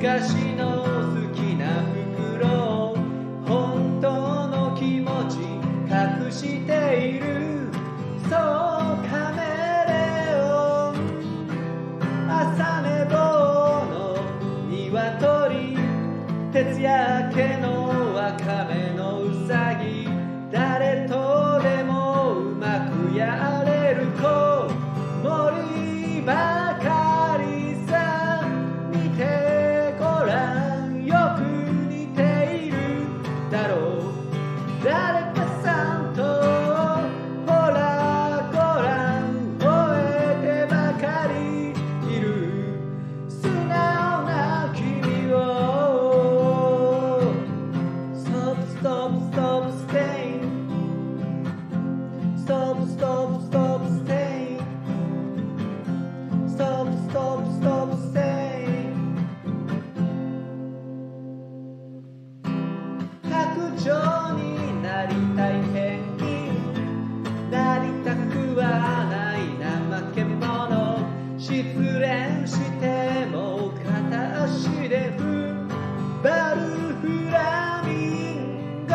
[0.00, 0.88] 昔の好
[1.34, 1.84] きな
[2.16, 2.96] 袋を
[3.44, 4.08] 本当
[4.48, 5.40] の気持ち
[5.92, 7.70] 隠している
[8.22, 8.30] そう
[9.06, 9.44] カメ
[9.86, 10.42] レオ
[10.92, 10.96] ン。
[12.30, 13.12] 朝寝坊
[13.92, 14.16] の
[14.66, 15.76] 鶏
[16.50, 20.08] 徹夜明けのわかめのうさぎ。
[20.50, 21.19] 誰と
[34.90, 35.39] 誰
[65.00, 68.62] なりたいペンギンなりたくは
[69.08, 70.98] ない怠け者
[71.38, 75.68] 失恋しても片足で踏ん
[76.22, 76.60] 張る。
[77.00, 77.92] フラミ
[78.34, 78.94] ンゴ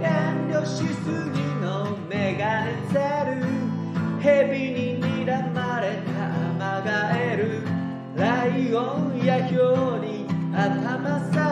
[0.00, 0.06] 遠
[0.50, 3.42] 慮しすぎのメガネザル
[4.20, 7.64] 蛇に睨まれたアマガエル
[8.14, 11.45] ライオンやヒョウに頭下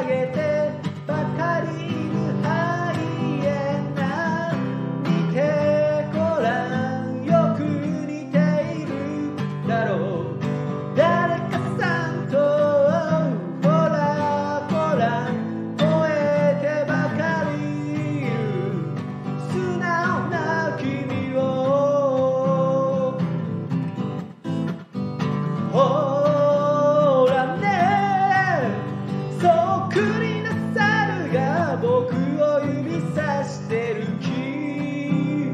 [33.75, 35.53] てる君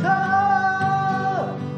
[0.00, 0.08] と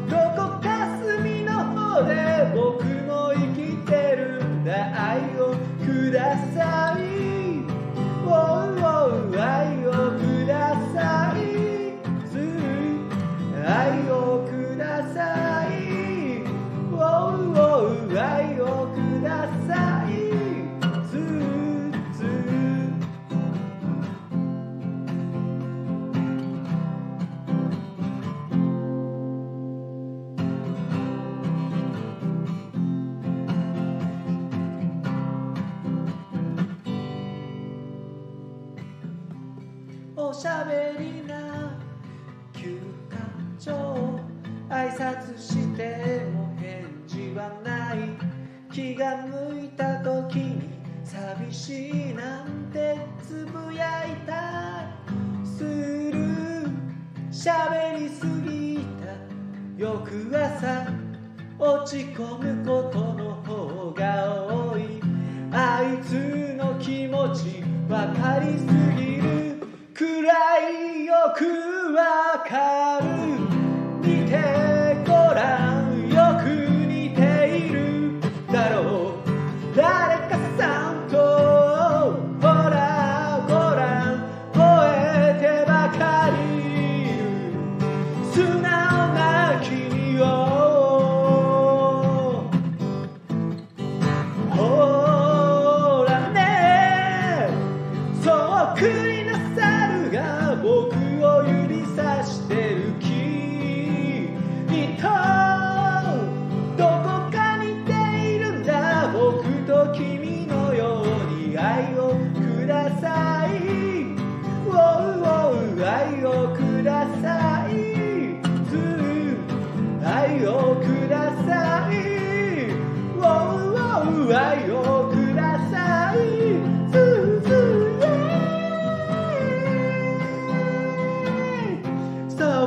[0.09, 4.71] どこか隅の方で僕も生きてるんだ。
[5.11, 5.53] 愛を
[5.85, 6.76] ください。
[40.29, 41.79] おしゃべりな
[42.51, 43.17] 休暇
[43.57, 44.19] 帳
[44.69, 47.99] 挨拶しても返事はない
[48.69, 50.69] 気が向いた時に
[51.05, 54.91] 寂しいなんてつぶやいた
[55.45, 56.67] する
[57.31, 59.13] しゃべりすぎた
[59.77, 60.91] 翌朝
[61.57, 63.56] 落ち込むことの方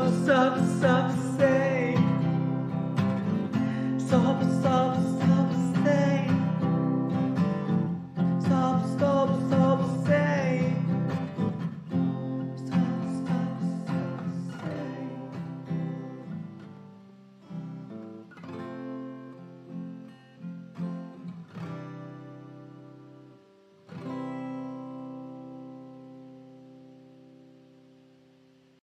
[0.08, 0.56] Stop.
[0.80, 0.89] sub.